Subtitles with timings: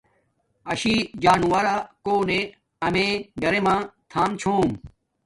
[0.69, 2.39] ایشی جانورو کونے
[2.85, 3.09] امیے
[3.41, 3.75] گھرما
[4.11, 4.69] تھان چھوم